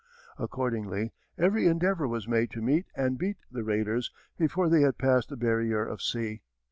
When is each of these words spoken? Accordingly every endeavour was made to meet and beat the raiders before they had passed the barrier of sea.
Accordingly 0.39 1.13
every 1.37 1.67
endeavour 1.67 2.07
was 2.07 2.27
made 2.27 2.49
to 2.53 2.61
meet 2.63 2.87
and 2.95 3.19
beat 3.19 3.37
the 3.51 3.63
raiders 3.63 4.11
before 4.35 4.67
they 4.67 4.81
had 4.81 4.97
passed 4.97 5.29
the 5.29 5.37
barrier 5.37 5.85
of 5.85 6.01
sea. 6.01 6.41